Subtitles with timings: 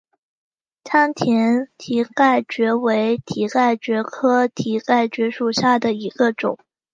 [0.83, 6.57] 仓田蹄盖蕨为蹄盖蕨科蹄盖蕨属下的一个种。